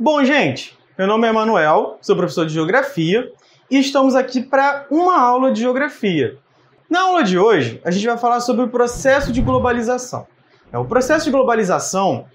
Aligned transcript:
Bom, 0.00 0.24
gente, 0.24 0.78
meu 0.96 1.08
nome 1.08 1.26
é 1.26 1.32
Manuel, 1.32 1.98
sou 2.00 2.14
professor 2.14 2.46
de 2.46 2.54
Geografia 2.54 3.32
e 3.68 3.80
estamos 3.80 4.14
aqui 4.14 4.40
para 4.40 4.86
uma 4.92 5.20
aula 5.20 5.50
de 5.50 5.60
Geografia. 5.60 6.38
Na 6.88 7.00
aula 7.00 7.24
de 7.24 7.36
hoje, 7.36 7.80
a 7.84 7.90
gente 7.90 8.06
vai 8.06 8.16
falar 8.16 8.38
sobre 8.38 8.64
o 8.64 8.68
processo 8.68 9.32
de 9.32 9.42
globalização. 9.42 10.24
É, 10.72 10.78
o 10.78 10.84
processo 10.84 11.24
de 11.24 11.32
globalização, 11.32 12.26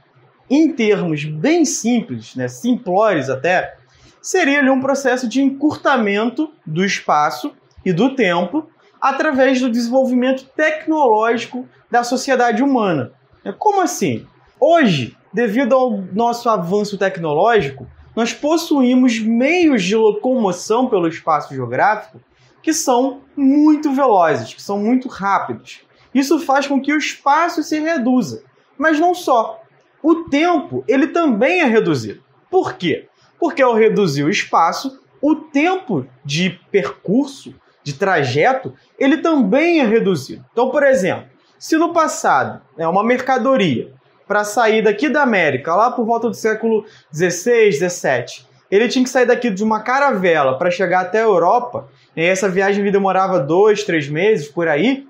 em 0.49 0.73
termos 0.73 1.23
bem 1.23 1.63
simples, 1.63 2.35
né, 2.35 2.49
simplórios 2.49 3.29
até, 3.29 3.77
seria 4.21 4.59
ali, 4.59 4.69
um 4.69 4.81
processo 4.81 5.25
de 5.25 5.41
encurtamento 5.41 6.51
do 6.65 6.83
espaço 6.83 7.53
e 7.85 7.93
do 7.93 8.13
tempo 8.13 8.69
através 8.99 9.61
do 9.61 9.71
desenvolvimento 9.71 10.43
tecnológico 10.53 11.65
da 11.89 12.03
sociedade 12.03 12.61
humana. 12.61 13.13
É, 13.41 13.53
como 13.53 13.79
assim? 13.79 14.27
Hoje, 14.59 15.15
devido 15.33 15.73
ao 15.73 15.91
nosso 16.13 16.47
avanço 16.47 16.97
tecnológico, 16.97 17.87
nós 18.15 18.31
possuímos 18.31 19.19
meios 19.19 19.83
de 19.83 19.95
locomoção 19.95 20.87
pelo 20.87 21.07
espaço 21.07 21.53
geográfico 21.53 22.21
que 22.61 22.73
são 22.73 23.21
muito 23.35 23.91
velozes, 23.91 24.53
que 24.53 24.61
são 24.61 24.77
muito 24.77 25.09
rápidos. 25.09 25.81
Isso 26.13 26.39
faz 26.39 26.67
com 26.67 26.79
que 26.79 26.93
o 26.93 26.97
espaço 26.97 27.63
se 27.63 27.79
reduza. 27.79 28.43
Mas 28.77 28.99
não 28.99 29.13
só. 29.13 29.61
O 30.01 30.25
tempo, 30.29 30.83
ele 30.87 31.07
também 31.07 31.61
é 31.61 31.65
reduzido. 31.65 32.23
Por 32.49 32.73
quê? 32.73 33.07
Porque 33.39 33.61
ao 33.61 33.73
reduzir 33.73 34.23
o 34.23 34.29
espaço, 34.29 35.01
o 35.21 35.35
tempo 35.35 36.05
de 36.23 36.51
percurso, 36.71 37.53
de 37.83 37.93
trajeto, 37.93 38.73
ele 38.97 39.17
também 39.17 39.79
é 39.79 39.85
reduzido. 39.85 40.45
Então, 40.51 40.69
por 40.69 40.83
exemplo, 40.83 41.25
se 41.57 41.77
no 41.77 41.91
passado 41.91 42.61
é 42.77 42.87
uma 42.87 43.03
mercadoria 43.03 43.93
para 44.27 44.43
sair 44.43 44.81
daqui 44.81 45.09
da 45.09 45.21
América, 45.21 45.75
lá 45.75 45.91
por 45.91 46.05
volta 46.05 46.29
do 46.29 46.35
século 46.35 46.85
16, 47.11 47.79
17, 47.79 48.47
ele 48.71 48.87
tinha 48.87 49.03
que 49.03 49.09
sair 49.09 49.25
daqui 49.25 49.49
de 49.49 49.63
uma 49.63 49.81
caravela 49.81 50.57
para 50.57 50.71
chegar 50.71 51.01
até 51.01 51.19
a 51.19 51.23
Europa, 51.23 51.87
e 52.15 52.23
essa 52.23 52.49
viagem 52.49 52.89
demorava 52.91 53.39
dois, 53.39 53.83
três 53.83 54.07
meses 54.07 54.47
por 54.47 54.67
aí. 54.67 55.07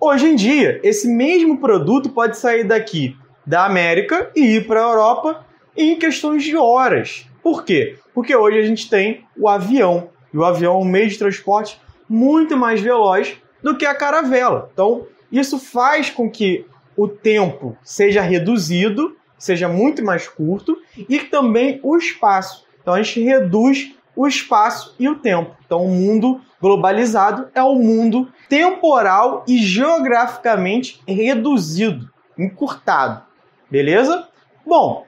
Hoje 0.00 0.26
em 0.26 0.36
dia, 0.36 0.80
esse 0.82 1.08
mesmo 1.08 1.58
produto 1.58 2.10
pode 2.10 2.36
sair 2.36 2.64
daqui 2.64 3.16
da 3.46 3.64
América 3.64 4.30
e 4.36 4.56
ir 4.56 4.66
para 4.66 4.80
a 4.80 4.88
Europa 4.90 5.46
em 5.76 5.96
questões 5.96 6.44
de 6.44 6.56
horas. 6.56 7.26
Por 7.42 7.64
quê? 7.64 7.96
Porque 8.12 8.36
hoje 8.36 8.58
a 8.58 8.62
gente 8.62 8.90
tem 8.90 9.24
o 9.36 9.48
avião. 9.48 10.10
E 10.32 10.36
o 10.36 10.44
avião 10.44 10.74
é 10.74 10.78
um 10.78 10.84
meio 10.84 11.08
de 11.08 11.18
transporte 11.18 11.80
muito 12.08 12.56
mais 12.56 12.80
veloz 12.80 13.36
do 13.62 13.76
que 13.76 13.86
a 13.86 13.94
caravela. 13.94 14.68
Então, 14.72 15.06
isso 15.32 15.58
faz 15.58 16.10
com 16.10 16.30
que 16.30 16.66
o 16.98 17.06
tempo 17.06 17.76
seja 17.80 18.20
reduzido, 18.20 19.16
seja 19.38 19.68
muito 19.68 20.04
mais 20.04 20.26
curto, 20.26 20.76
e 21.08 21.20
também 21.20 21.78
o 21.84 21.96
espaço. 21.96 22.66
Então 22.82 22.92
a 22.92 23.00
gente 23.00 23.22
reduz 23.22 23.94
o 24.16 24.26
espaço 24.26 24.96
e 24.98 25.08
o 25.08 25.14
tempo. 25.14 25.56
Então 25.64 25.84
o 25.84 25.88
mundo 25.88 26.40
globalizado 26.60 27.48
é 27.54 27.62
o 27.62 27.76
mundo 27.76 28.26
temporal 28.48 29.44
e 29.46 29.58
geograficamente 29.58 31.00
reduzido, 31.06 32.10
encurtado. 32.36 33.22
Beleza? 33.70 34.26
Bom, 34.66 35.06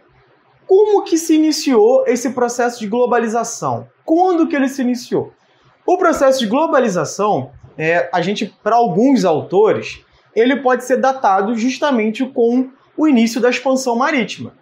como 0.69 1.03
que 1.03 1.19
se 1.19 1.35
iniciou 1.35 2.05
esse 2.07 2.31
processo 2.31 2.79
de 2.79 2.87
globalização? 2.87 3.89
Quando 4.05 4.47
que 4.47 4.55
ele 4.55 4.69
se 4.69 4.81
iniciou? 4.81 5.33
O 5.85 5.99
processo 5.99 6.39
de 6.39 6.47
globalização, 6.47 7.51
é, 7.77 8.09
a 8.13 8.23
gente, 8.23 8.47
para 8.63 8.77
alguns 8.77 9.25
autores, 9.25 10.05
ele 10.35 10.57
pode 10.57 10.85
ser 10.85 10.97
datado 10.97 11.57
justamente 11.57 12.25
com 12.27 12.71
o 12.97 13.09
início 13.09 13.41
da 13.41 13.51
expansão 13.51 13.97
marítima. 13.97 14.53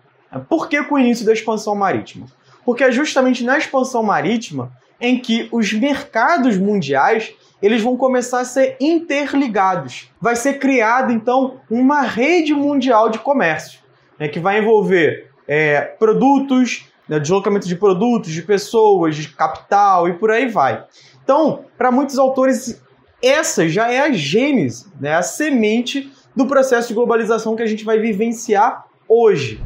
Por 0.48 0.68
que 0.68 0.82
com 0.82 0.94
o 0.96 0.98
início 0.98 1.24
da 1.24 1.32
expansão 1.32 1.74
marítima? 1.74 2.26
Porque 2.64 2.84
é 2.84 2.92
justamente 2.92 3.44
na 3.44 3.56
expansão 3.56 4.02
marítima 4.02 4.70
em 5.00 5.18
que 5.18 5.48
os 5.50 5.72
mercados 5.72 6.58
mundiais 6.58 7.32
eles 7.60 7.82
vão 7.82 7.96
começar 7.96 8.40
a 8.40 8.44
ser 8.44 8.76
interligados. 8.80 10.10
Vai 10.20 10.36
ser 10.36 10.58
criada 10.58 11.12
então 11.12 11.60
uma 11.70 12.02
rede 12.02 12.54
mundial 12.54 13.08
de 13.08 13.18
comércio, 13.18 13.80
né, 14.18 14.28
que 14.28 14.38
vai 14.38 14.58
envolver 14.60 15.30
é, 15.46 15.80
produtos, 15.80 16.86
né, 17.08 17.18
deslocamento 17.18 17.66
de 17.66 17.74
produtos, 17.74 18.30
de 18.30 18.42
pessoas, 18.42 19.16
de 19.16 19.28
capital 19.28 20.08
e 20.08 20.12
por 20.12 20.30
aí 20.30 20.46
vai. 20.46 20.84
Então, 21.24 21.64
para 21.76 21.90
muitos 21.90 22.18
autores, 22.18 22.80
essa 23.22 23.68
já 23.68 23.90
é 23.90 24.00
a 24.00 24.12
gênese, 24.12 24.86
né, 25.00 25.14
a 25.14 25.22
semente 25.22 26.10
do 26.34 26.46
processo 26.46 26.88
de 26.88 26.94
globalização 26.94 27.56
que 27.56 27.62
a 27.62 27.66
gente 27.66 27.84
vai 27.84 27.98
vivenciar 27.98 28.86
hoje. 29.08 29.60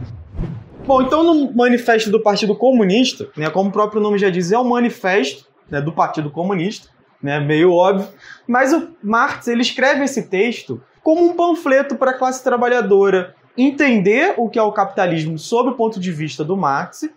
Bom, 0.86 1.02
então 1.02 1.22
no 1.22 1.52
manifesto 1.54 2.10
do 2.10 2.20
Partido 2.20 2.56
Comunista, 2.56 3.28
né, 3.36 3.50
como 3.50 3.68
o 3.68 3.72
próprio 3.72 4.00
nome 4.00 4.18
já 4.18 4.30
diz, 4.30 4.50
é 4.50 4.58
um 4.58 4.68
manifesto 4.68 5.46
né, 5.70 5.80
do 5.80 5.92
Partido 5.92 6.30
Comunista, 6.30 6.88
né, 7.22 7.38
meio 7.38 7.72
óbvio, 7.72 8.08
mas 8.48 8.72
o 8.72 8.88
Marx 9.02 9.46
ele 9.46 9.62
escreve 9.62 10.04
esse 10.04 10.28
texto 10.28 10.82
como 11.02 11.24
um 11.24 11.34
panfleto 11.34 11.94
para 11.96 12.12
a 12.12 12.18
classe 12.18 12.42
trabalhadora 12.42 13.34
entender 13.56 14.34
o 14.38 14.48
que 14.48 14.58
é 14.58 14.62
o 14.62 14.72
capitalismo 14.72 15.38
sob 15.38 15.70
o 15.70 15.74
ponto 15.74 16.00
de 16.00 16.10
vista 16.10 16.42
do 16.44 16.56
Marx 16.56 17.08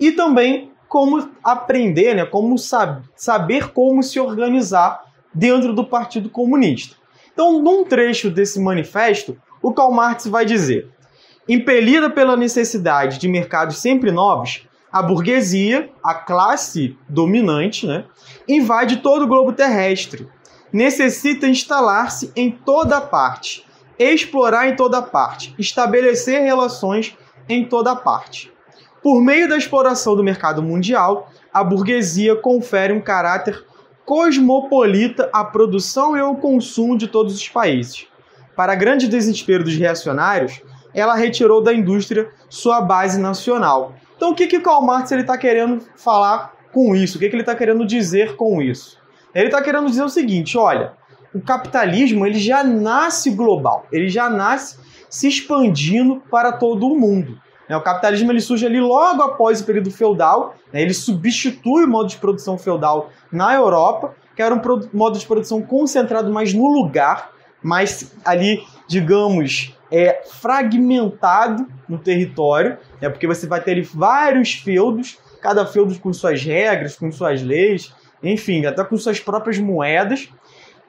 e 0.00 0.10
também 0.12 0.72
como 0.88 1.30
aprender, 1.44 2.14
né, 2.14 2.26
como 2.26 2.58
sab 2.58 3.02
saber 3.14 3.72
como 3.72 4.02
se 4.02 4.18
organizar 4.18 5.11
dentro 5.34 5.72
do 5.72 5.84
Partido 5.84 6.28
Comunista. 6.28 6.96
Então, 7.32 7.62
num 7.62 7.84
trecho 7.84 8.30
desse 8.30 8.60
manifesto, 8.60 9.36
o 9.62 9.72
Karl 9.72 9.92
Marx 9.92 10.26
vai 10.26 10.44
dizer: 10.44 10.90
impelida 11.48 12.10
pela 12.10 12.36
necessidade 12.36 13.18
de 13.18 13.28
mercados 13.28 13.78
sempre 13.78 14.10
novos, 14.10 14.66
a 14.92 15.02
burguesia, 15.02 15.90
a 16.04 16.14
classe 16.14 16.96
dominante, 17.08 17.86
né, 17.86 18.04
invade 18.46 18.98
todo 18.98 19.24
o 19.24 19.28
globo 19.28 19.52
terrestre. 19.52 20.28
Necessita 20.72 21.46
instalar-se 21.46 22.32
em 22.34 22.50
toda 22.50 23.00
parte, 23.00 23.64
explorar 23.98 24.68
em 24.68 24.76
toda 24.76 25.02
parte, 25.02 25.54
estabelecer 25.58 26.42
relações 26.42 27.16
em 27.48 27.64
toda 27.66 27.94
parte. 27.94 28.52
Por 29.02 29.20
meio 29.20 29.48
da 29.48 29.56
exploração 29.56 30.14
do 30.14 30.22
mercado 30.22 30.62
mundial, 30.62 31.28
a 31.52 31.64
burguesia 31.64 32.36
confere 32.36 32.92
um 32.92 33.00
caráter 33.00 33.64
cosmopolita 34.04 35.30
à 35.32 35.44
produção 35.44 36.16
e 36.16 36.20
ao 36.20 36.36
consumo 36.36 36.96
de 36.96 37.08
todos 37.08 37.34
os 37.34 37.48
países. 37.48 38.06
Para 38.56 38.74
grande 38.74 39.08
desespero 39.08 39.64
dos 39.64 39.76
reacionários, 39.76 40.60
ela 40.94 41.14
retirou 41.14 41.62
da 41.62 41.72
indústria 41.72 42.30
sua 42.48 42.80
base 42.80 43.18
nacional. 43.18 43.94
Então, 44.16 44.30
o 44.30 44.34
que, 44.34 44.46
que 44.46 44.58
o 44.58 44.62
Karl 44.62 44.82
Marx 44.82 45.10
está 45.10 45.38
querendo 45.38 45.80
falar 45.96 46.54
com 46.72 46.94
isso? 46.94 47.16
O 47.16 47.20
que, 47.20 47.28
que 47.28 47.34
ele 47.34 47.42
está 47.42 47.54
querendo 47.54 47.86
dizer 47.86 48.36
com 48.36 48.60
isso? 48.60 48.98
Ele 49.34 49.46
está 49.46 49.62
querendo 49.62 49.88
dizer 49.88 50.02
o 50.02 50.08
seguinte: 50.08 50.58
olha, 50.58 50.92
o 51.34 51.40
capitalismo 51.40 52.26
ele 52.26 52.38
já 52.38 52.62
nasce 52.62 53.30
global, 53.30 53.86
ele 53.90 54.08
já 54.08 54.28
nasce 54.28 54.78
se 55.08 55.28
expandindo 55.28 56.22
para 56.30 56.52
todo 56.52 56.86
o 56.86 56.98
mundo. 56.98 57.38
O 57.68 57.80
capitalismo 57.80 58.30
ele 58.30 58.40
surge 58.40 58.66
ali 58.66 58.80
logo 58.80 59.22
após 59.22 59.60
o 59.60 59.64
período 59.64 59.90
feudal, 59.90 60.54
né? 60.72 60.82
ele 60.82 60.92
substitui 60.92 61.84
o 61.84 61.88
modo 61.88 62.08
de 62.08 62.16
produção 62.18 62.58
feudal 62.58 63.10
na 63.30 63.54
Europa, 63.54 64.14
que 64.34 64.42
era 64.42 64.54
um 64.54 64.60
modo 64.92 65.18
de 65.18 65.26
produção 65.26 65.62
concentrado 65.62 66.32
mais 66.32 66.52
no 66.52 66.66
lugar, 66.68 67.30
mais 67.62 68.12
ali, 68.24 68.62
digamos, 68.88 69.74
é, 69.90 70.22
fragmentado 70.26 71.66
no 71.88 71.98
território, 71.98 72.78
né? 73.00 73.08
porque 73.08 73.26
você 73.26 73.46
vai 73.46 73.60
ter 73.60 73.72
ali 73.72 73.82
vários 73.82 74.54
feudos, 74.54 75.18
cada 75.40 75.66
feudo 75.66 75.98
com 75.98 76.12
suas 76.12 76.42
regras, 76.42 76.96
com 76.96 77.10
suas 77.12 77.42
leis, 77.42 77.94
enfim, 78.22 78.64
até 78.64 78.84
com 78.84 78.96
suas 78.96 79.20
próprias 79.20 79.58
moedas. 79.58 80.28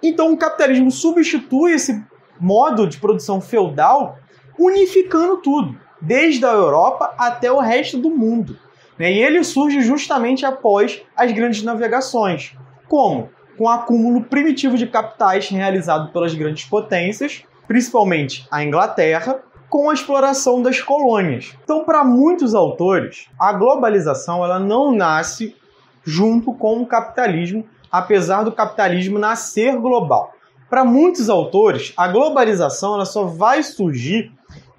Então 0.01 0.31
o 0.33 0.37
capitalismo 0.37 0.91
substitui 0.91 1.73
esse 1.73 2.03
modo 2.39 2.87
de 2.87 2.97
produção 2.97 3.39
feudal, 3.39 4.17
unificando 4.57 5.37
tudo, 5.37 5.77
desde 6.03 6.45
a 6.45 6.51
Europa 6.51 7.13
até 7.17 7.51
o 7.51 7.59
resto 7.59 7.97
do 7.97 8.09
mundo. 8.09 8.57
Né? 8.99 9.11
E 9.11 9.19
ele 9.23 9.43
surge 9.43 9.81
justamente 9.81 10.45
após 10.45 11.01
as 11.15 11.31
grandes 11.31 11.63
navegações. 11.63 12.55
Como? 12.87 13.29
Com 13.57 13.65
o 13.65 13.69
acúmulo 13.69 14.23
primitivo 14.23 14.77
de 14.77 14.85
capitais 14.85 15.47
realizado 15.49 16.11
pelas 16.11 16.33
grandes 16.33 16.65
potências, 16.65 17.43
principalmente 17.67 18.45
a 18.51 18.63
Inglaterra, 18.63 19.39
com 19.69 19.89
a 19.89 19.93
exploração 19.93 20.61
das 20.61 20.81
colônias. 20.81 21.55
Então, 21.63 21.83
para 21.83 22.03
muitos 22.03 22.53
autores, 22.53 23.27
a 23.39 23.53
globalização 23.53 24.43
ela 24.43 24.59
não 24.59 24.91
nasce 24.91 25.55
junto 26.03 26.53
com 26.53 26.81
o 26.81 26.85
capitalismo, 26.85 27.65
apesar 27.91 28.43
do 28.43 28.51
capitalismo 28.51 29.17
nascer 29.17 29.77
global. 29.77 30.33
Para 30.69 30.83
muitos 30.83 31.29
autores, 31.29 31.93
a 31.95 32.07
globalização 32.07 32.95
ela 32.95 33.05
só 33.05 33.25
vai 33.25 33.63
surgir 33.63 34.31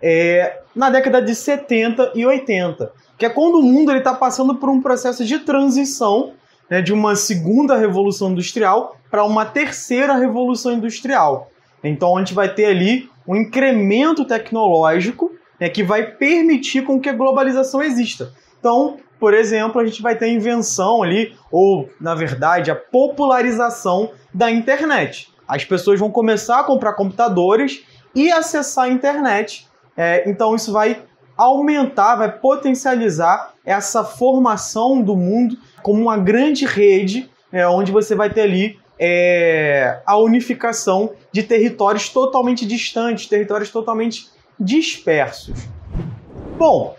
é, 0.03 0.61
na 0.75 0.91
década 0.91 1.23
de 1.23 1.35
70 1.35 2.13
e 2.15 2.27
80, 2.27 2.93
que 3.17 3.27
é 3.27 3.31
quando 3.31 3.59
o 3.59 3.63
mundo 3.63 3.95
está 3.95 4.13
passando 4.13 4.57
por 4.57 4.69
um 4.69 4.81
processo 4.81 5.25
de 5.25 5.39
transição 5.39 6.33
né, 6.69 6.83
de 6.83 6.93
uma 6.93 7.15
segunda 7.15 7.77
revolução 7.77 8.33
industrial 8.33 8.97
para 9.11 9.25
uma 9.25 9.45
terceira 9.45 10.15
revolução 10.15 10.73
industrial. 10.73 11.51
Então 11.83 12.17
a 12.17 12.21
gente 12.21 12.35
vai 12.35 12.53
ter 12.53 12.67
ali 12.67 13.09
um 13.27 13.37
incremento 13.37 14.25
tecnológico 14.25 15.31
né, 15.61 15.69
que 15.69 15.83
vai 15.83 16.05
permitir 16.05 16.83
com 16.83 17.01
que 17.01 17.09
a 17.09 17.13
globalização 17.13 17.83
exista. 17.83 18.33
Então, 18.59 18.99
por 19.21 19.35
exemplo, 19.35 19.81
a 19.81 19.87
gente 19.87 20.03
vai 20.03 20.17
ter 20.17 20.27
a 20.27 20.29
invenção 20.29 21.03
ali, 21.03 21.35
ou 21.51 21.89
na 22.01 22.15
verdade, 22.15 22.71
a 22.71 22.77
popularização 22.77 24.11
da 24.33 24.51
internet. 24.51 25.33
As 25.47 25.65
pessoas 25.65 26.01
vão 26.01 26.11
começar 26.11 26.61
a 26.61 26.65
comprar 26.65 26.95
computadores 26.95 27.85
e 28.15 28.31
acessar 28.33 28.85
a 28.85 28.89
internet. 28.91 29.67
É, 29.97 30.29
então, 30.29 30.55
isso 30.55 30.73
vai 30.73 31.03
aumentar, 31.37 32.17
vai 32.17 32.31
potencializar 32.31 33.55
essa 33.65 34.05
formação 34.05 35.03
do 35.03 35.17
mundo 35.17 35.57
como 35.83 36.01
uma 36.01 36.17
grande 36.17 36.65
rede, 36.65 37.31
é, 37.53 37.67
onde 37.67 37.91
você 37.91 38.15
vai 38.15 38.31
ter 38.31 38.43
ali 38.43 38.79
é, 38.99 40.01
a 40.07 40.17
unificação 40.17 41.13
de 41.33 41.43
territórios 41.43 42.09
totalmente 42.09 42.67
distantes, 42.67 43.27
territórios 43.27 43.71
totalmente 43.71 44.29
dispersos. 44.59 45.69
Bom, 46.57 46.97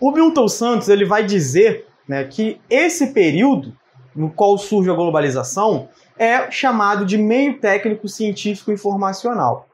o 0.00 0.10
Milton 0.10 0.48
Santos 0.48 0.88
ele 0.88 1.04
vai 1.04 1.24
dizer 1.24 1.86
né, 2.08 2.24
que 2.24 2.60
esse 2.68 3.08
período 3.12 3.76
no 4.14 4.30
qual 4.30 4.58
surge 4.58 4.90
a 4.90 4.94
globalização 4.94 5.88
é 6.18 6.50
chamado 6.50 7.04
de 7.06 7.16
meio 7.16 7.58
técnico 7.58 8.08
científico 8.08 8.70
informacional. 8.70 9.68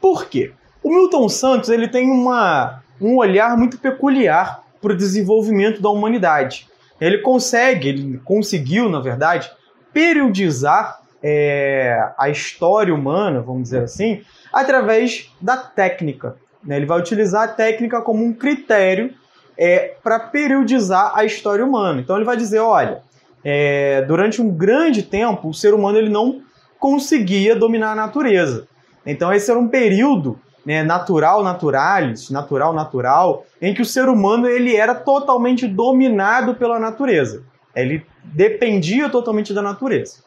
Por 0.00 0.26
quê? 0.26 0.52
O 0.82 0.88
Milton 0.88 1.28
Santos 1.28 1.68
ele 1.68 1.88
tem 1.88 2.10
uma, 2.10 2.82
um 3.00 3.16
olhar 3.16 3.56
muito 3.56 3.78
peculiar 3.78 4.64
para 4.80 4.92
o 4.92 4.96
desenvolvimento 4.96 5.82
da 5.82 5.90
humanidade. 5.90 6.68
Ele 7.00 7.18
consegue, 7.18 7.88
ele 7.88 8.20
conseguiu, 8.24 8.88
na 8.88 9.00
verdade, 9.00 9.50
periodizar 9.92 11.00
é, 11.22 12.12
a 12.18 12.30
história 12.30 12.94
humana, 12.94 13.40
vamos 13.40 13.64
dizer 13.64 13.82
assim, 13.82 14.22
através 14.52 15.30
da 15.40 15.56
técnica. 15.56 16.36
Né? 16.64 16.76
Ele 16.76 16.86
vai 16.86 16.98
utilizar 16.98 17.42
a 17.42 17.48
técnica 17.48 18.00
como 18.00 18.24
um 18.24 18.32
critério 18.32 19.12
é, 19.56 19.94
para 20.02 20.18
periodizar 20.18 21.12
a 21.14 21.24
história 21.24 21.64
humana. 21.64 22.00
Então 22.00 22.16
ele 22.16 22.24
vai 22.24 22.36
dizer, 22.36 22.60
olha, 22.60 23.02
é, 23.44 24.02
durante 24.02 24.40
um 24.40 24.50
grande 24.50 25.02
tempo 25.02 25.48
o 25.48 25.54
ser 25.54 25.74
humano 25.74 25.98
ele 25.98 26.10
não 26.10 26.40
conseguia 26.78 27.54
dominar 27.54 27.92
a 27.92 27.96
natureza. 27.96 28.66
Então 29.04 29.32
esse 29.32 29.50
era 29.50 29.60
um 29.60 29.68
período 29.68 30.38
né, 30.64 30.82
natural 30.82 31.42
naturalis, 31.42 32.30
natural 32.30 32.72
natural, 32.72 33.44
em 33.60 33.74
que 33.74 33.82
o 33.82 33.86
ser 33.86 34.08
humano 34.08 34.48
ele 34.48 34.76
era 34.76 34.94
totalmente 34.94 35.66
dominado 35.66 36.54
pela 36.54 36.78
natureza. 36.78 37.42
Ele 37.74 38.04
dependia 38.22 39.08
totalmente 39.08 39.54
da 39.54 39.62
natureza. 39.62 40.18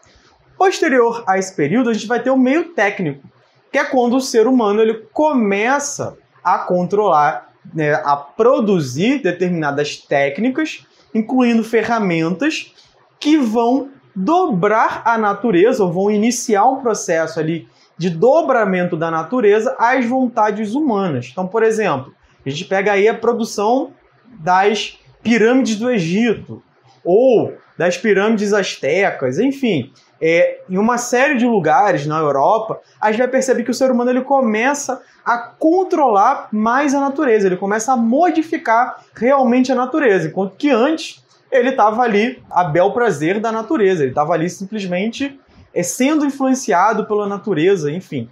Posterior 0.57 1.23
a 1.27 1.37
esse 1.37 1.55
período, 1.55 1.89
a 1.89 1.93
gente 1.93 2.07
vai 2.07 2.21
ter 2.21 2.29
o 2.29 2.37
meio 2.37 2.73
técnico, 2.73 3.27
que 3.71 3.77
é 3.77 3.83
quando 3.83 4.15
o 4.15 4.21
ser 4.21 4.47
humano 4.47 4.81
ele 4.81 5.05
começa 5.11 6.15
a 6.43 6.59
controlar, 6.59 7.49
né, 7.73 7.93
a 7.93 8.15
produzir 8.15 9.21
determinadas 9.21 9.97
técnicas, 9.97 10.85
incluindo 11.13 11.63
ferramentas 11.63 12.73
que 13.19 13.37
vão 13.37 13.89
dobrar 14.15 15.01
a 15.05 15.17
natureza, 15.17 15.83
ou 15.83 15.91
vão 15.91 16.11
iniciar 16.11 16.65
um 16.65 16.81
processo 16.81 17.39
ali 17.39 17.67
de 17.97 18.09
dobramento 18.09 18.97
da 18.97 19.09
natureza 19.11 19.75
às 19.77 20.05
vontades 20.05 20.73
humanas. 20.73 21.29
Então, 21.31 21.47
por 21.47 21.63
exemplo, 21.63 22.13
a 22.45 22.49
gente 22.49 22.65
pega 22.65 22.91
aí 22.91 23.07
a 23.07 23.13
produção 23.13 23.91
das 24.39 24.99
pirâmides 25.21 25.77
do 25.77 25.89
Egito, 25.89 26.61
ou 27.03 27.53
das 27.77 27.97
pirâmides 27.97 28.53
astecas, 28.53 29.39
enfim, 29.39 29.91
é, 30.21 30.61
em 30.69 30.77
uma 30.77 30.97
série 30.97 31.37
de 31.37 31.45
lugares 31.45 32.05
na 32.05 32.17
Europa, 32.19 32.79
a 32.99 33.11
gente 33.11 33.19
vai 33.19 33.27
perceber 33.27 33.63
que 33.63 33.71
o 33.71 33.73
ser 33.73 33.91
humano 33.91 34.09
ele 34.09 34.21
começa 34.21 35.01
a 35.25 35.37
controlar 35.37 36.47
mais 36.51 36.93
a 36.93 36.99
natureza, 36.99 37.47
ele 37.47 37.57
começa 37.57 37.93
a 37.93 37.97
modificar 37.97 39.03
realmente 39.13 39.71
a 39.71 39.75
natureza, 39.75 40.27
enquanto 40.27 40.55
que 40.55 40.69
antes 40.69 41.23
ele 41.51 41.69
estava 41.69 42.01
ali 42.01 42.41
a 42.49 42.63
bel 42.63 42.91
prazer 42.91 43.39
da 43.39 43.51
natureza, 43.51 44.03
ele 44.03 44.11
estava 44.11 44.33
ali 44.33 44.49
simplesmente 44.49 45.39
é, 45.73 45.83
sendo 45.83 46.25
influenciado 46.25 47.05
pela 47.05 47.27
natureza, 47.27 47.91
enfim. 47.91 48.29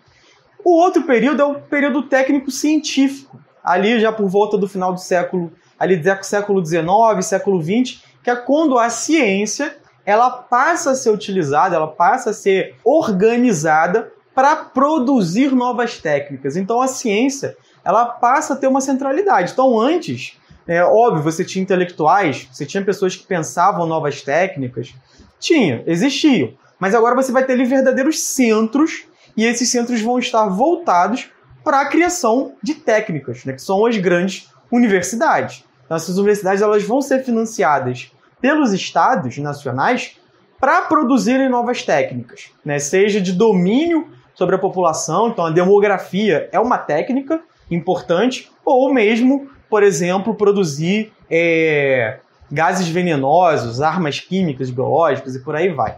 O 0.64 0.80
outro 0.80 1.04
período 1.04 1.42
é 1.42 1.46
o 1.46 1.56
período 1.56 2.04
técnico-científico, 2.04 3.40
ali 3.64 4.00
já 4.00 4.12
por 4.12 4.28
volta 4.28 4.58
do 4.58 4.68
final 4.68 4.94
do 4.94 5.00
século, 5.00 5.52
ali 5.80 5.98
do 5.98 6.24
século 6.24 6.64
XIX, 6.64 6.86
século 7.24 7.62
XX, 7.62 8.04
que 8.24 8.30
é 8.30 8.36
quando 8.36 8.78
a 8.78 8.90
ciência 8.90 9.76
ela 10.06 10.30
passa 10.30 10.92
a 10.92 10.96
ser 10.96 11.12
utilizada, 11.12 11.76
ela 11.76 11.88
passa 11.88 12.32
a 12.32 12.34
ser 12.34 12.76
organizada 12.84 14.12
para 14.34 14.56
produzir 14.56 15.52
novas 15.52 15.98
técnicas. 15.98 16.56
Então 16.56 16.82
a 16.82 16.88
ciência 16.88 17.56
ela 17.84 18.06
passa 18.06 18.54
a 18.54 18.56
ter 18.56 18.68
uma 18.68 18.82
centralidade. 18.82 19.52
Então 19.52 19.80
antes, 19.80 20.38
é 20.68 20.84
óbvio, 20.84 21.24
você 21.24 21.44
tinha 21.44 21.62
intelectuais, 21.62 22.48
você 22.52 22.66
tinha 22.66 22.84
pessoas 22.84 23.16
que 23.16 23.26
pensavam 23.26 23.86
novas 23.86 24.22
técnicas, 24.22 24.94
tinha, 25.40 25.84
existiam. 25.86 26.54
Mas 26.82 26.96
agora 26.96 27.14
você 27.14 27.32
vai 27.32 27.46
ter 27.46 27.54
ali 27.54 27.64
verdadeiros 27.64 28.22
centros 28.22 29.04
e 29.38 29.46
esses 29.46 29.70
centros 29.70 30.02
vão 30.02 30.18
estar 30.18 30.48
voltados 30.48 31.30
para 31.64 31.82
a 31.82 31.86
criação 31.86 32.54
de 32.62 32.74
técnicas, 32.74 33.46
né, 33.46 33.54
que 33.54 33.62
são 33.62 33.86
as 33.86 33.96
grandes 33.98 34.50
universidades. 34.72 35.64
Então, 35.86 35.96
essas 35.96 36.18
universidades 36.18 36.60
elas 36.60 36.82
vão 36.82 37.00
ser 37.00 37.24
financiadas 37.24 38.12
pelos 38.42 38.74
estados 38.74 39.38
nacionais 39.38 40.18
para 40.60 40.82
produzirem 40.82 41.50
novas 41.50 41.84
técnicas, 41.84 42.50
né? 42.66 42.80
seja 42.80 43.22
de 43.22 43.32
domínio 43.32 44.08
sobre 44.34 44.56
a 44.56 44.60
população, 44.60 45.30
então 45.30 45.46
a 45.46 45.52
demografia 45.52 46.50
é 46.52 46.60
uma 46.60 46.80
técnica 46.80 47.42
importante, 47.70 48.50
ou 48.66 48.92
mesmo, 48.92 49.50
por 49.70 49.84
exemplo, 49.84 50.34
produzir 50.34 51.14
é, 51.30 52.18
gases 52.52 52.88
venenosos, 52.88 53.82
armas 53.82 54.20
químicas, 54.20 54.72
biológicas 54.72 55.36
e 55.36 55.40
por 55.44 55.56
aí 55.56 55.70
vai. 55.70 55.98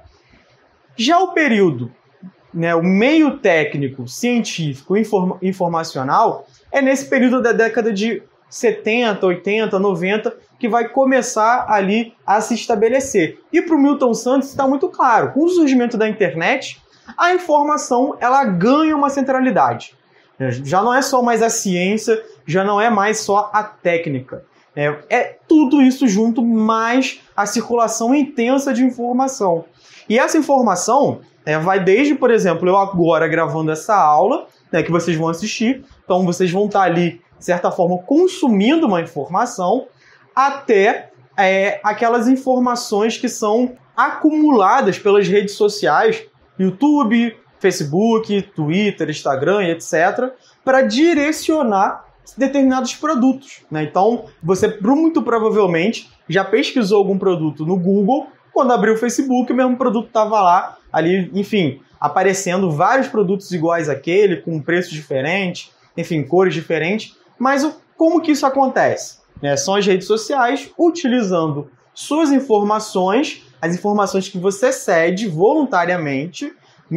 Já 0.96 1.20
o 1.20 1.34
período, 1.34 1.92
né, 2.54 2.76
o 2.76 2.84
meio 2.84 3.38
técnico, 3.38 4.08
científico, 4.08 4.96
inform 4.96 5.38
informacional, 5.42 6.46
é 6.72 6.82
nesse 6.82 7.06
período 7.06 7.42
da 7.42 7.52
década 7.52 7.92
de 7.92 8.22
70, 8.50 9.26
80, 9.26 9.80
90, 9.80 10.38
que 10.60 10.70
vai 10.70 10.88
começar 10.88 11.66
ali 11.68 12.14
a 12.26 12.40
se 12.40 12.54
estabelecer. 12.54 13.40
E 13.52 13.62
para 13.62 13.76
o 13.76 13.80
Milton 13.80 14.14
Santos 14.14 14.50
está 14.50 14.68
muito 14.68 14.88
claro, 14.90 15.32
com 15.32 15.46
o 15.46 15.50
surgimento 15.50 15.98
da 15.98 16.08
internet, 16.08 16.80
a 17.18 17.34
informação 17.34 18.16
ela 18.20 18.44
ganha 18.46 18.96
uma 18.96 19.10
centralidade. 19.10 19.96
Já 20.40 20.82
não 20.82 20.94
é 20.94 21.02
só 21.02 21.22
mais 21.22 21.42
a 21.42 21.50
ciência, 21.50 22.24
já 22.46 22.64
não 22.64 22.80
é 22.80 22.90
mais 22.90 23.20
só 23.20 23.50
a 23.54 23.64
técnica. 23.64 24.46
É, 24.76 24.98
é 25.10 25.38
tudo 25.48 25.82
isso 25.82 26.08
junto, 26.08 26.44
mais 26.44 27.22
a 27.36 27.46
circulação 27.46 28.14
intensa 28.14 28.74
de 28.74 28.84
informação. 28.84 29.66
E 30.10 30.18
essa 30.18 30.38
informação 30.38 31.22
é, 31.46 31.58
vai 31.60 31.84
desde, 31.84 32.16
por 32.16 32.32
exemplo, 32.32 32.68
eu 32.68 32.78
agora 32.78 33.28
gravando 33.28 33.72
essa 33.72 33.96
aula, 33.96 34.48
né, 34.72 34.82
que 34.82 34.92
vocês 34.92 35.16
vão 35.16 35.30
assistir, 35.30 35.84
então 36.04 36.26
vocês 36.26 36.52
vão 36.52 36.66
estar 36.66 36.82
ali 36.82 37.22
de 37.44 37.48
certa 37.48 37.70
forma, 37.70 37.98
consumindo 37.98 38.88
uma 38.88 39.02
informação, 39.02 39.88
até 40.34 41.12
é, 41.38 41.82
aquelas 41.84 42.30
informações 42.30 43.18
que 43.18 43.28
são 43.28 43.74
acumuladas 43.98 44.98
pelas 44.98 45.28
redes 45.28 45.54
sociais, 45.56 46.24
YouTube, 46.58 47.36
Facebook, 47.60 48.42
Twitter, 48.56 49.10
Instagram, 49.10 49.62
etc., 49.68 50.32
para 50.64 50.84
direcionar 50.84 52.06
determinados 52.38 52.96
produtos. 52.96 53.62
Né? 53.70 53.84
Então, 53.84 54.26
você 54.42 54.78
muito 54.82 55.22
provavelmente 55.22 56.10
já 56.28 56.44
pesquisou 56.44 56.98
algum 56.98 57.18
produto 57.18 57.66
no 57.66 57.78
Google, 57.78 58.28
quando 58.54 58.72
abriu 58.72 58.94
o 58.94 58.98
Facebook, 58.98 59.52
o 59.52 59.56
mesmo 59.56 59.78
produto 59.78 60.08
estava 60.08 60.40
lá, 60.42 60.78
ali, 60.92 61.30
enfim, 61.34 61.82
aparecendo 62.00 62.70
vários 62.72 63.08
produtos 63.08 63.52
iguais 63.52 63.90
àquele, 63.90 64.38
com 64.38 64.62
preços 64.62 64.92
diferentes, 64.92 65.72
enfim, 65.98 66.24
cores 66.24 66.54
diferentes, 66.54 67.16
mas 67.38 67.68
como 67.98 68.22
que 68.22 68.32
isso 68.32 68.46
acontece? 68.46 69.18
Né? 69.42 69.58
São 69.58 69.76
as 69.76 69.86
redes 69.86 70.08
sociais 70.08 70.70
utilizando 70.78 71.70
suas 71.94 72.32
informações, 72.32 73.44
as 73.62 73.76
informações 73.76 74.30
que 74.30 74.38
você 74.38 74.72
cede 74.72 75.28
voluntariamente, 75.28 76.54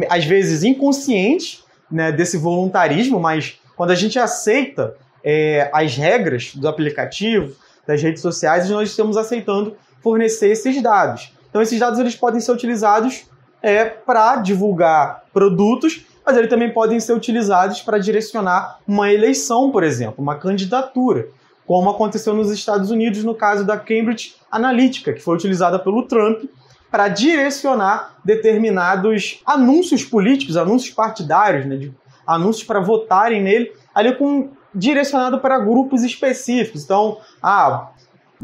às 0.09 0.25
vezes 0.25 0.63
inconsciente 0.63 1.63
né, 1.91 2.11
desse 2.11 2.37
voluntarismo, 2.37 3.19
mas 3.19 3.59
quando 3.75 3.91
a 3.91 3.95
gente 3.95 4.19
aceita 4.19 4.95
é, 5.29 5.69
as 5.73 5.95
regras 5.97 6.55
do 6.55 6.69
aplicativo, 6.69 7.53
das 7.85 8.01
redes 8.01 8.21
sociais, 8.21 8.69
nós 8.69 8.89
estamos 8.89 9.17
aceitando 9.17 9.75
fornecer 10.01 10.51
esses 10.51 10.81
dados. 10.81 11.33
Então 11.49 11.61
esses 11.61 11.77
dados 11.77 11.99
eles 11.99 12.15
podem 12.15 12.39
ser 12.39 12.53
utilizados 12.53 13.25
é, 13.61 13.83
para 13.83 14.37
divulgar 14.37 15.23
produtos 15.33 16.05
mas 16.27 16.35
eles 16.35 16.49
também 16.49 16.73
podem 16.73 16.99
ser 16.99 17.13
utilizados 17.13 17.81
para 17.81 17.97
direcionar 17.97 18.79
uma 18.85 19.09
eleição, 19.09 19.71
por 19.71 19.81
exemplo, 19.81 20.15
uma 20.17 20.35
candidatura, 20.35 21.29
como 21.65 21.89
aconteceu 21.89 22.33
nos 22.33 22.51
Estados 22.51 22.91
Unidos 22.91 23.23
no 23.23 23.33
caso 23.33 23.63
da 23.63 23.77
Cambridge 23.77 24.35
Analytica, 24.51 25.13
que 25.13 25.21
foi 25.21 25.35
utilizada 25.35 25.79
pelo 25.79 26.03
Trump 26.03 26.43
para 26.91 27.07
direcionar 27.07 28.17
determinados 28.25 29.41
anúncios 29.45 30.03
políticos, 30.03 30.57
anúncios 30.57 30.93
partidários, 30.93 31.65
né, 31.65 31.77
de, 31.77 31.93
anúncios 32.25 32.67
para 32.67 32.81
votarem 32.81 33.41
nele, 33.41 33.71
ali 33.95 34.13
com 34.13 34.49
direcionado 34.77 35.39
para 35.39 35.57
grupos 35.59 36.03
específicos. 36.03 36.83
Então, 36.83 37.17
ah, 37.41 37.89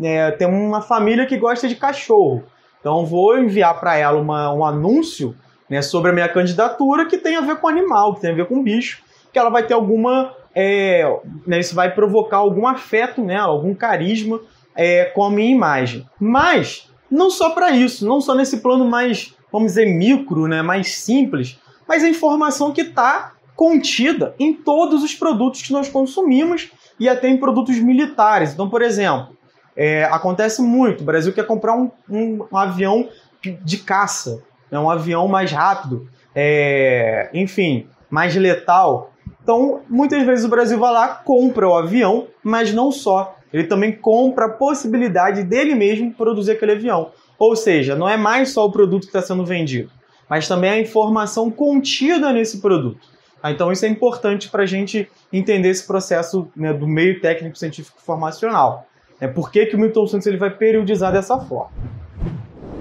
é, 0.01 0.31
tem 0.31 0.47
uma 0.47 0.81
família 0.81 1.25
que 1.25 1.37
gosta 1.37 1.67
de 1.67 1.75
cachorro. 1.75 2.43
Então 2.79 3.05
vou 3.05 3.37
enviar 3.37 3.79
para 3.79 3.95
ela 3.95 4.19
uma, 4.19 4.53
um 4.53 4.65
anúncio 4.65 5.35
né, 5.69 5.81
sobre 5.81 6.11
a 6.11 6.13
minha 6.13 6.27
candidatura 6.27 7.05
que 7.05 7.17
tem 7.17 7.35
a 7.35 7.41
ver 7.41 7.57
com 7.57 7.67
animal, 7.67 8.15
que 8.15 8.21
tem 8.21 8.31
a 8.31 8.35
ver 8.35 8.47
com 8.47 8.61
bicho, 8.61 9.01
que 9.31 9.39
ela 9.39 9.49
vai 9.49 9.63
ter 9.63 9.73
alguma. 9.73 10.35
É, 10.55 11.03
né, 11.47 11.59
isso 11.59 11.73
vai 11.73 11.93
provocar 11.93 12.37
algum 12.37 12.67
afeto 12.67 13.23
nela, 13.23 13.53
algum 13.53 13.73
carisma 13.73 14.39
é, 14.75 15.05
com 15.05 15.23
a 15.23 15.29
minha 15.29 15.49
imagem. 15.49 16.07
Mas 16.19 16.89
não 17.09 17.29
só 17.29 17.51
para 17.51 17.71
isso, 17.71 18.05
não 18.05 18.19
só 18.19 18.35
nesse 18.35 18.57
plano 18.57 18.85
mais, 18.85 19.33
vamos 19.51 19.69
dizer, 19.69 19.85
micro, 19.85 20.47
né, 20.47 20.61
mais 20.61 20.95
simples, 20.95 21.59
mas 21.87 22.03
a 22.03 22.09
informação 22.09 22.71
que 22.71 22.81
está 22.81 23.32
contida 23.55 24.36
em 24.39 24.53
todos 24.53 25.03
os 25.03 25.13
produtos 25.13 25.62
que 25.62 25.72
nós 25.72 25.89
consumimos 25.89 26.72
e 27.00 27.07
até 27.07 27.27
em 27.27 27.38
produtos 27.38 27.77
militares. 27.79 28.53
Então, 28.53 28.69
por 28.69 28.81
exemplo, 28.81 29.36
é, 29.75 30.03
acontece 30.05 30.62
muito, 30.62 31.01
o 31.01 31.05
Brasil 31.05 31.33
quer 31.33 31.45
comprar 31.45 31.75
um, 31.75 31.89
um, 32.10 32.45
um 32.51 32.57
avião 32.57 33.10
de 33.41 33.77
caça, 33.77 34.41
né, 34.72 34.79
um 34.79 34.89
avião 34.89 35.27
mais 35.27 35.51
rápido, 35.51 36.07
é, 36.36 37.29
enfim, 37.33 37.88
mais 38.10 38.36
letal. 38.36 39.12
Então, 39.41 39.81
muitas 39.89 40.24
vezes 40.25 40.45
o 40.45 40.50
Brasil 40.50 40.79
vai 40.79 40.93
lá, 40.93 41.07
compra 41.10 41.67
o 41.67 41.75
avião, 41.75 42.27
mas 42.43 42.74
não 42.74 42.91
só. 42.91 43.36
Ele 43.51 43.65
também 43.65 43.91
compra 43.91 44.45
a 44.45 44.50
possibilidade 44.50 45.43
dele 45.43 45.75
mesmo 45.75 46.12
produzir 46.13 46.53
aquele 46.53 46.72
avião. 46.72 47.12
Ou 47.38 47.55
seja, 47.55 47.95
não 47.95 48.07
é 48.07 48.15
mais 48.15 48.50
só 48.50 48.65
o 48.65 48.72
produto 48.72 49.01
que 49.01 49.07
está 49.07 49.22
sendo 49.22 49.45
vendido, 49.45 49.91
mas 50.29 50.48
também 50.48 50.69
a 50.69 50.79
informação 50.79 51.51
contida 51.51 52.31
nesse 52.31 52.62
produto. 52.62 53.12
Ah, 53.43 53.51
então, 53.51 53.73
isso 53.73 53.85
é 53.85 53.89
importante 53.89 54.47
para 54.47 54.63
a 54.63 54.65
gente 54.65 55.12
entender 55.31 55.67
esse 55.67 55.85
processo 55.85 56.47
né, 56.55 56.71
do 56.71 56.88
meio 56.88 57.19
técnico 57.19 57.57
científico 57.57 58.01
formacional. 58.01 58.88
É 59.19 59.27
por 59.27 59.51
que, 59.51 59.65
que 59.65 59.75
o 59.75 59.79
Milton 59.79 60.07
Santos 60.07 60.25
ele 60.27 60.38
vai 60.38 60.50
periodizar 60.50 61.12
dessa 61.12 61.38
forma. 61.38 61.69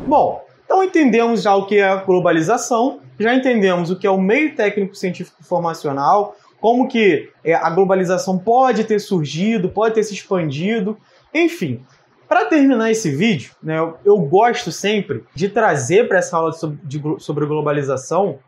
Bom, 0.07 0.41
então 0.65 0.85
entendemos 0.85 1.43
já 1.43 1.53
o 1.57 1.67
que 1.67 1.79
é 1.79 1.89
a 1.89 1.97
globalização, 1.97 3.01
já 3.19 3.35
entendemos 3.35 3.91
o 3.91 3.99
que 3.99 4.07
é 4.07 4.11
o 4.11 4.21
meio 4.21 4.55
técnico 4.55 4.95
científico 4.95 5.43
formacional, 5.43 6.37
como 6.61 6.87
que 6.87 7.29
é, 7.43 7.55
a 7.55 7.69
globalização 7.69 8.39
pode 8.39 8.85
ter 8.85 9.01
surgido, 9.01 9.69
pode 9.69 9.97
ter 9.97 10.05
se 10.05 10.15
expandido, 10.15 10.97
enfim. 11.35 11.85
Para 12.29 12.45
terminar 12.45 12.89
esse 12.89 13.11
vídeo, 13.11 13.53
né, 13.61 13.79
eu, 13.79 13.97
eu, 14.05 14.19
gosto 14.19 14.71
sempre 14.71 15.25
de 15.35 15.49
trazer 15.49 16.07
para 16.07 16.19
essa 16.19 16.37
aula 16.37 16.53
sobre, 16.53 16.79
de, 16.85 17.03
sobre 17.19 17.47
globalização 17.47 18.39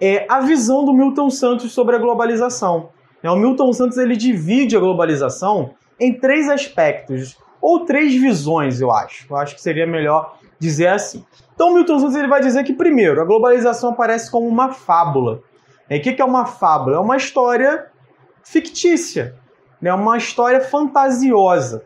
é, 0.00 0.26
a 0.28 0.40
visão 0.40 0.84
do 0.84 0.92
Milton 0.92 1.30
Santos 1.30 1.72
sobre 1.72 1.96
a 1.96 1.98
globalização. 1.98 2.90
Né, 3.22 3.30
o 3.30 3.36
Milton 3.36 3.72
Santos 3.72 3.98
ele 3.98 4.16
divide 4.16 4.76
a 4.76 4.80
globalização 4.80 5.70
em 5.98 6.12
três 6.12 6.48
aspectos, 6.48 7.36
ou 7.60 7.84
três 7.84 8.14
visões, 8.14 8.80
eu 8.80 8.92
acho. 8.92 9.26
Eu 9.28 9.36
acho 9.36 9.54
que 9.54 9.60
seria 9.60 9.86
melhor 9.86 10.38
dizer 10.58 10.88
assim. 10.88 11.24
Então, 11.54 11.74
Milton 11.74 11.98
Santos 11.98 12.16
ele 12.16 12.28
vai 12.28 12.40
dizer 12.40 12.62
que, 12.64 12.72
primeiro, 12.72 13.20
a 13.20 13.24
globalização 13.24 13.90
aparece 13.90 14.30
como 14.30 14.46
uma 14.46 14.72
fábula. 14.72 15.40
O 15.90 16.00
que 16.00 16.20
é 16.20 16.24
uma 16.24 16.44
fábula? 16.44 16.96
É 16.96 17.00
uma 17.00 17.16
história 17.16 17.86
fictícia, 18.44 19.34
né? 19.80 19.92
uma 19.92 20.16
história 20.16 20.60
fantasiosa. 20.60 21.84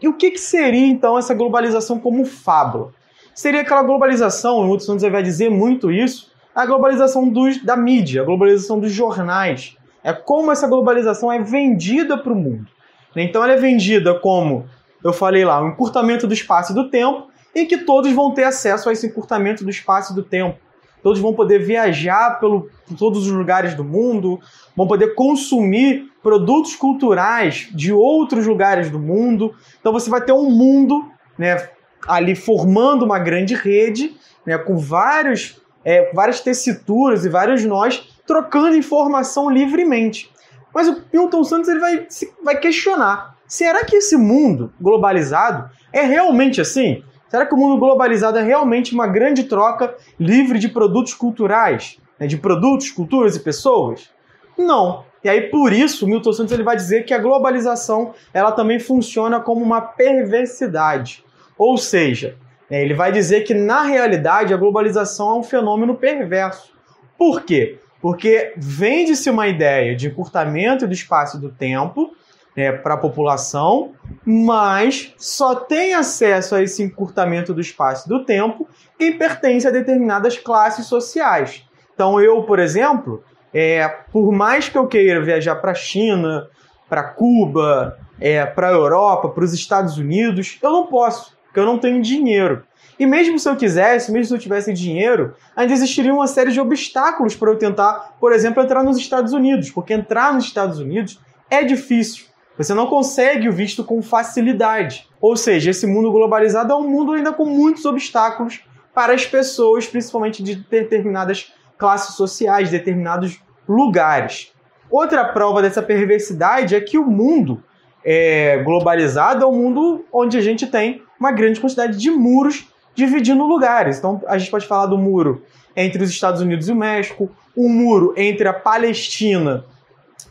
E 0.00 0.08
o 0.08 0.14
que, 0.14 0.36
seria, 0.38 0.86
então, 0.86 1.18
essa 1.18 1.34
globalização 1.34 1.98
como 1.98 2.24
fábula? 2.24 2.92
Seria 3.34 3.62
aquela 3.62 3.82
globalização, 3.82 4.58
o 4.58 4.64
Milton 4.64 4.84
Santos 4.84 5.10
vai 5.10 5.22
dizer 5.22 5.50
muito 5.50 5.90
isso, 5.90 6.30
a 6.56 6.64
globalização 6.64 7.28
dos, 7.28 7.62
da 7.62 7.76
mídia, 7.76 8.22
a 8.22 8.24
globalização 8.24 8.80
dos 8.80 8.90
jornais. 8.90 9.76
É 10.02 10.10
como 10.14 10.50
essa 10.50 10.66
globalização 10.66 11.30
é 11.30 11.38
vendida 11.38 12.16
para 12.16 12.32
o 12.32 12.36
mundo. 12.36 12.66
Então 13.14 13.44
ela 13.44 13.52
é 13.52 13.56
vendida 13.56 14.18
como, 14.18 14.64
eu 15.04 15.12
falei 15.12 15.44
lá, 15.44 15.62
um 15.62 15.68
encurtamento 15.68 16.26
do 16.26 16.32
espaço 16.32 16.72
e 16.72 16.74
do 16.74 16.88
tempo, 16.88 17.26
em 17.54 17.66
que 17.66 17.78
todos 17.78 18.10
vão 18.12 18.32
ter 18.32 18.44
acesso 18.44 18.88
a 18.88 18.92
esse 18.92 19.06
encurtamento 19.06 19.64
do 19.64 19.70
espaço 19.70 20.12
e 20.12 20.16
do 20.16 20.22
tempo. 20.22 20.58
Todos 21.02 21.20
vão 21.20 21.34
poder 21.34 21.58
viajar 21.58 22.40
pelo, 22.40 22.70
por 22.86 22.96
todos 22.96 23.26
os 23.26 23.32
lugares 23.32 23.74
do 23.74 23.84
mundo, 23.84 24.40
vão 24.74 24.86
poder 24.86 25.14
consumir 25.14 26.10
produtos 26.22 26.74
culturais 26.74 27.68
de 27.72 27.92
outros 27.92 28.46
lugares 28.46 28.90
do 28.90 28.98
mundo. 28.98 29.54
Então 29.78 29.92
você 29.92 30.08
vai 30.08 30.22
ter 30.22 30.32
um 30.32 30.50
mundo 30.50 31.06
né, 31.38 31.68
ali 32.08 32.34
formando 32.34 33.04
uma 33.04 33.18
grande 33.18 33.54
rede, 33.54 34.16
né, 34.44 34.56
com 34.56 34.78
vários, 34.78 35.60
é, 35.86 36.10
várias 36.12 36.40
tessituras 36.40 37.24
e 37.24 37.28
vários 37.28 37.64
nós 37.64 38.08
trocando 38.26 38.76
informação 38.76 39.48
livremente. 39.48 40.28
Mas 40.74 40.88
o 40.88 41.00
Milton 41.12 41.44
Santos 41.44 41.68
ele 41.68 41.78
vai, 41.78 42.06
vai 42.42 42.58
questionar: 42.58 43.36
será 43.46 43.84
que 43.84 43.94
esse 43.94 44.16
mundo 44.16 44.72
globalizado 44.80 45.70
é 45.92 46.02
realmente 46.02 46.60
assim? 46.60 47.04
Será 47.28 47.46
que 47.46 47.54
o 47.54 47.56
mundo 47.56 47.78
globalizado 47.78 48.36
é 48.36 48.42
realmente 48.42 48.92
uma 48.92 49.06
grande 49.06 49.44
troca 49.44 49.94
livre 50.18 50.58
de 50.58 50.68
produtos 50.68 51.14
culturais, 51.14 51.98
né, 52.18 52.26
de 52.26 52.36
produtos, 52.36 52.90
culturas 52.90 53.36
e 53.36 53.40
pessoas? 53.40 54.10
Não. 54.58 55.04
E 55.22 55.28
aí 55.28 55.42
por 55.50 55.72
isso, 55.72 56.06
Milton 56.06 56.32
Santos 56.32 56.52
ele 56.52 56.62
vai 56.62 56.76
dizer 56.76 57.04
que 57.04 57.14
a 57.14 57.18
globalização 57.18 58.12
ela 58.34 58.52
também 58.52 58.80
funciona 58.80 59.40
como 59.40 59.62
uma 59.62 59.80
perversidade. 59.80 61.24
Ou 61.58 61.76
seja, 61.76 62.36
ele 62.70 62.94
vai 62.94 63.12
dizer 63.12 63.42
que 63.42 63.54
na 63.54 63.82
realidade 63.82 64.52
a 64.52 64.56
globalização 64.56 65.30
é 65.30 65.38
um 65.38 65.42
fenômeno 65.42 65.94
perverso. 65.94 66.72
Por 67.16 67.42
quê? 67.42 67.78
Porque 68.00 68.52
vende-se 68.56 69.30
uma 69.30 69.48
ideia 69.48 69.94
de 69.94 70.08
encurtamento 70.08 70.86
do 70.86 70.92
espaço 70.92 71.38
e 71.38 71.40
do 71.40 71.50
tempo 71.50 72.14
né, 72.56 72.72
para 72.72 72.94
a 72.94 72.98
população, 72.98 73.92
mas 74.24 75.14
só 75.18 75.54
tem 75.54 75.94
acesso 75.94 76.54
a 76.54 76.62
esse 76.62 76.82
encurtamento 76.82 77.52
do 77.52 77.60
espaço 77.60 78.06
e 78.06 78.08
do 78.08 78.24
tempo 78.24 78.68
quem 78.98 79.16
pertence 79.16 79.68
a 79.68 79.70
determinadas 79.70 80.38
classes 80.38 80.86
sociais. 80.86 81.64
Então, 81.94 82.20
eu, 82.20 82.42
por 82.42 82.58
exemplo, 82.58 83.22
é, 83.52 83.86
por 84.10 84.32
mais 84.32 84.68
que 84.68 84.76
eu 84.76 84.86
queira 84.86 85.22
viajar 85.22 85.56
para 85.56 85.72
a 85.72 85.74
China, 85.74 86.48
para 86.88 87.02
Cuba, 87.02 87.98
é, 88.18 88.44
para 88.46 88.68
a 88.68 88.72
Europa, 88.72 89.28
para 89.28 89.44
os 89.44 89.52
Estados 89.52 89.98
Unidos, 89.98 90.58
eu 90.62 90.70
não 90.70 90.86
posso, 90.86 91.35
porque 91.56 91.60
eu 91.60 91.64
não 91.66 91.78
tenho 91.78 92.02
dinheiro. 92.02 92.64
E 92.98 93.06
mesmo 93.06 93.38
se 93.38 93.48
eu 93.48 93.56
quisesse, 93.56 94.12
mesmo 94.12 94.26
se 94.26 94.34
eu 94.34 94.38
tivesse 94.38 94.74
dinheiro, 94.74 95.34
ainda 95.56 95.72
existiria 95.72 96.12
uma 96.12 96.26
série 96.26 96.52
de 96.52 96.60
obstáculos 96.60 97.34
para 97.34 97.50
eu 97.50 97.56
tentar, 97.56 98.14
por 98.20 98.30
exemplo, 98.30 98.62
entrar 98.62 98.84
nos 98.84 98.98
Estados 98.98 99.32
Unidos, 99.32 99.70
porque 99.70 99.94
entrar 99.94 100.34
nos 100.34 100.44
Estados 100.44 100.78
Unidos 100.78 101.18
é 101.50 101.64
difícil. 101.64 102.26
Você 102.58 102.74
não 102.74 102.86
consegue 102.86 103.48
o 103.48 103.52
visto 103.52 103.82
com 103.82 104.02
facilidade. 104.02 105.08
Ou 105.18 105.34
seja, 105.34 105.70
esse 105.70 105.86
mundo 105.86 106.12
globalizado 106.12 106.74
é 106.74 106.76
um 106.76 106.86
mundo 106.86 107.12
ainda 107.12 107.32
com 107.32 107.46
muitos 107.46 107.86
obstáculos 107.86 108.62
para 108.94 109.14
as 109.14 109.24
pessoas, 109.24 109.86
principalmente 109.86 110.42
de 110.42 110.56
determinadas 110.56 111.54
classes 111.78 112.16
sociais, 112.16 112.70
determinados 112.70 113.40
lugares. 113.66 114.52
Outra 114.90 115.24
prova 115.24 115.62
dessa 115.62 115.82
perversidade 115.82 116.74
é 116.74 116.80
que 116.82 116.98
o 116.98 117.06
mundo 117.06 117.62
é, 118.04 118.58
globalizado 118.62 119.42
é 119.42 119.48
um 119.48 119.52
mundo 119.52 120.04
onde 120.12 120.36
a 120.36 120.42
gente 120.42 120.66
tem 120.66 121.05
uma 121.18 121.32
grande 121.32 121.60
quantidade 121.60 121.96
de 121.98 122.10
muros 122.10 122.68
dividindo 122.94 123.44
lugares. 123.44 123.98
Então 123.98 124.22
a 124.26 124.38
gente 124.38 124.50
pode 124.50 124.66
falar 124.66 124.86
do 124.86 124.98
muro 124.98 125.42
entre 125.74 126.02
os 126.02 126.10
Estados 126.10 126.40
Unidos 126.40 126.68
e 126.68 126.72
o 126.72 126.76
México, 126.76 127.30
o 127.54 127.68
muro 127.68 128.14
entre 128.16 128.48
a 128.48 128.52
Palestina 128.52 129.64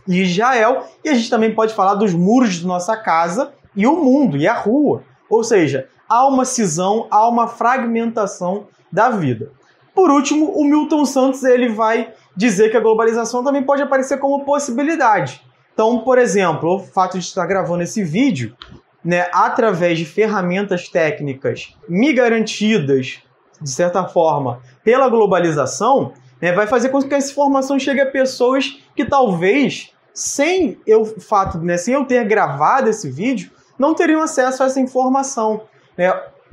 e 0.07 0.21
Israel, 0.21 0.87
e 1.03 1.09
a 1.09 1.13
gente 1.13 1.29
também 1.29 1.53
pode 1.53 1.73
falar 1.73 1.95
dos 1.95 2.13
muros 2.13 2.55
de 2.55 2.65
nossa 2.65 2.95
casa 2.97 3.53
e 3.75 3.85
o 3.85 3.95
mundo, 3.95 4.37
e 4.37 4.47
a 4.47 4.53
rua. 4.53 5.03
Ou 5.29 5.43
seja, 5.43 5.87
há 6.07 6.27
uma 6.27 6.45
cisão, 6.45 7.07
há 7.09 7.27
uma 7.27 7.47
fragmentação 7.47 8.67
da 8.91 9.09
vida. 9.09 9.51
Por 9.93 10.09
último, 10.09 10.51
o 10.51 10.63
Milton 10.65 11.05
Santos 11.05 11.43
ele 11.43 11.69
vai 11.69 12.13
dizer 12.35 12.69
que 12.69 12.77
a 12.77 12.81
globalização 12.81 13.43
também 13.43 13.63
pode 13.63 13.81
aparecer 13.81 14.19
como 14.19 14.43
possibilidade. 14.43 15.41
Então, 15.73 15.99
por 15.99 16.17
exemplo, 16.17 16.75
o 16.75 16.79
fato 16.79 17.17
de 17.17 17.25
estar 17.25 17.45
gravando 17.45 17.83
esse 17.83 18.03
vídeo, 18.03 18.55
né, 19.05 19.27
através 19.31 19.99
de 19.99 20.05
ferramentas 20.05 20.89
técnicas 20.89 21.77
me 21.87 22.11
garantidas, 22.11 23.21
de 23.61 23.69
certa 23.69 24.03
forma, 24.05 24.61
pela 24.83 25.07
globalização, 25.07 26.11
né, 26.41 26.51
vai 26.51 26.65
fazer 26.65 26.89
com 26.89 27.01
que 27.01 27.13
essa 27.13 27.31
informação 27.31 27.77
chegue 27.77 28.01
a 28.01 28.09
pessoas 28.09 28.81
que 28.95 29.05
talvez 29.05 29.91
sem 30.11 30.79
eu 30.87 31.05
fato, 31.05 31.59
né, 31.59 31.77
sem 31.77 31.93
eu 31.93 32.05
ter 32.05 32.25
gravado 32.25 32.89
esse 32.89 33.09
vídeo, 33.09 33.51
não 33.77 33.93
teriam 33.93 34.21
acesso 34.21 34.63
a 34.63 34.65
essa 34.65 34.79
informação. 34.79 35.61
Né? 35.95 36.11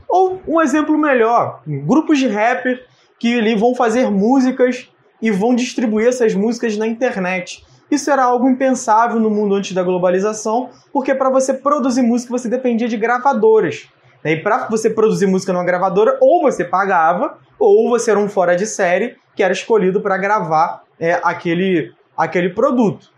Ou 0.08 0.42
um 0.46 0.60
exemplo 0.60 0.98
melhor, 0.98 1.62
grupos 1.66 2.18
de 2.18 2.26
rap 2.26 2.78
que 3.18 3.38
ali 3.38 3.54
vão 3.54 3.74
fazer 3.74 4.10
músicas 4.10 4.90
e 5.22 5.30
vão 5.30 5.54
distribuir 5.54 6.08
essas 6.08 6.34
músicas 6.34 6.76
na 6.76 6.86
internet. 6.86 7.64
Isso 7.92 8.10
era 8.10 8.24
algo 8.24 8.48
impensável 8.48 9.20
no 9.20 9.28
mundo 9.28 9.54
antes 9.54 9.74
da 9.74 9.82
globalização, 9.82 10.70
porque 10.90 11.14
para 11.14 11.28
você 11.28 11.52
produzir 11.52 12.00
música 12.00 12.32
você 12.32 12.48
dependia 12.48 12.88
de 12.88 12.96
gravadoras. 12.96 13.86
Né? 14.24 14.32
E 14.32 14.36
para 14.42 14.66
você 14.66 14.88
produzir 14.88 15.26
música 15.26 15.52
numa 15.52 15.62
gravadora, 15.62 16.16
ou 16.18 16.40
você 16.40 16.64
pagava, 16.64 17.36
ou 17.58 17.90
você 17.90 18.10
era 18.10 18.18
um 18.18 18.30
fora 18.30 18.56
de 18.56 18.64
série 18.64 19.18
que 19.36 19.42
era 19.42 19.52
escolhido 19.52 20.00
para 20.00 20.16
gravar 20.16 20.84
é, 20.98 21.20
aquele, 21.22 21.92
aquele 22.16 22.48
produto. 22.48 23.10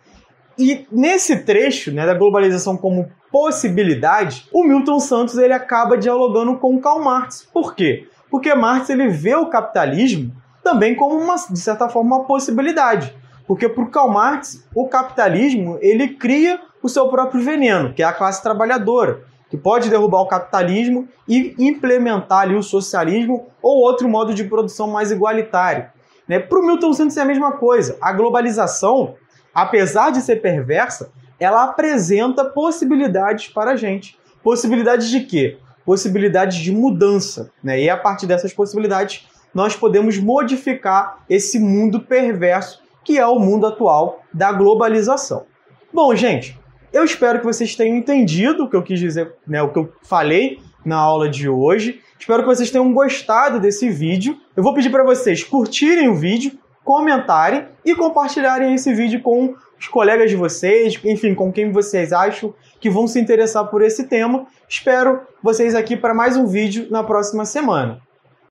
E 0.59 0.89
nesse 0.91 1.45
trecho 1.45 1.93
né, 1.93 2.05
da 2.05 2.15
globalização 2.15 2.77
como 2.77 3.09
possibilidade, 3.31 4.49
o 4.53 4.65
Milton 4.65 4.99
Santos 4.99 5.39
ele 5.39 5.53
acaba 5.53 5.97
dialogando 5.97 6.59
com 6.59 6.81
Karl 6.81 7.01
Marx. 7.01 7.49
Por 7.55 7.77
quê? 7.77 8.09
Porque 8.29 8.53
Marx 8.53 8.91
ele 8.91 9.07
vê 9.07 9.37
o 9.37 9.47
capitalismo 9.47 10.33
também 10.65 10.97
como 10.97 11.17
uma, 11.17 11.37
de 11.37 11.61
certa 11.61 11.89
forma, 11.89 12.17
uma 12.17 12.25
possibilidade. 12.25 13.15
Porque 13.47 13.69
para 13.69 13.85
o 13.85 13.91
Karl 13.91 14.11
Marx, 14.11 14.67
o 14.75 14.89
capitalismo 14.89 15.79
ele 15.81 16.09
cria 16.09 16.61
o 16.83 16.89
seu 16.89 17.09
próprio 17.09 17.43
veneno, 17.43 17.93
que 17.93 18.03
é 18.03 18.07
a 18.07 18.13
classe 18.13 18.43
trabalhadora, 18.43 19.23
que 19.51 19.57
pode 19.57 19.89
derrubar 19.89 20.21
o 20.21 20.27
capitalismo 20.27 21.09
e 21.29 21.55
implementar 21.59 22.41
ali 22.41 22.55
o 22.55 22.63
socialismo 22.63 23.47
ou 23.63 23.79
outro 23.83 24.09
modo 24.09 24.35
de 24.35 24.45
produção 24.45 24.89
mais 24.89 25.11
igualitário. 25.11 25.87
Né? 26.27 26.39
Para 26.39 26.59
o 26.59 26.67
Milton 26.67 26.93
Santos 26.93 27.17
é 27.17 27.23
a 27.23 27.27
mesma 27.27 27.53
coisa. 27.53 27.97
A 28.01 28.13
globalização, 28.13 29.15
apesar 29.55 30.11
de 30.11 30.21
ser 30.21 30.37
perversa, 30.37 31.11
ela 31.39 31.65
apresenta 31.65 32.45
possibilidades 32.45 33.49
para 33.49 33.73
a 33.73 33.77
gente. 33.77 34.19
Possibilidades 34.43 35.09
de 35.09 35.21
quê? 35.21 35.59
Possibilidades 35.85 36.59
de 36.59 36.73
mudança. 36.73 37.51
Né? 37.63 37.83
E 37.83 37.91
a 37.91 37.97
partir 37.97 38.27
dessas 38.27 38.53
possibilidades, 38.53 39.27
nós 39.55 39.77
podemos 39.77 40.19
modificar 40.19 41.25
esse 41.29 41.59
mundo 41.59 42.01
perverso 42.01 42.83
que 43.05 43.19
é 43.19 43.27
o 43.27 43.39
mundo 43.39 43.67
atual 43.67 44.23
da 44.33 44.53
globalização. 44.53 45.45
Bom, 45.93 46.15
gente, 46.15 46.59
eu 46.93 47.05
espero 47.05 47.41
que 47.41 47.45
vocês 47.45 47.75
tenham 47.75 47.97
entendido 47.97 48.65
o 48.65 48.71
que 48.71 48.77
eu 48.77 48.83
quis 48.83 48.99
dizer, 48.99 49.35
né, 49.47 49.63
o 49.63 49.73
que 49.73 49.79
eu 49.79 49.93
falei 50.03 50.59
na 50.85 50.97
aula 50.97 51.29
de 51.29 51.49
hoje. 51.49 52.01
Espero 52.19 52.43
que 52.43 52.49
vocês 52.49 52.71
tenham 52.71 52.93
gostado 52.93 53.59
desse 53.59 53.89
vídeo. 53.91 54.37
Eu 54.57 54.63
vou 54.63 54.75
pedir 54.75 54.91
para 54.91 55.05
vocês 55.05 55.43
curtirem 55.43 56.09
o 56.09 56.15
vídeo, 56.15 56.53
comentarem 56.85 57.67
e 57.85 57.95
compartilharem 57.95 58.75
esse 58.75 58.93
vídeo 58.95 59.21
com 59.23 59.55
os 59.79 59.89
colegas 59.89 60.31
de 60.31 60.37
vocês, 60.37 60.99
enfim, 61.05 61.35
com 61.35 61.53
quem 61.53 61.73
vocês 61.73 62.13
acham 62.13 62.55
que 62.81 62.89
vão 62.89 63.07
se 63.07 63.19
interessar 63.19 63.67
por 63.67 63.83
esse 63.83 64.07
tema. 64.07 64.47
Espero 64.69 65.21
vocês 65.43 65.75
aqui 65.75 65.97
para 65.97 66.15
mais 66.15 66.37
um 66.37 66.47
vídeo 66.47 66.87
na 66.91 67.03
próxima 67.03 67.45
semana. 67.45 68.01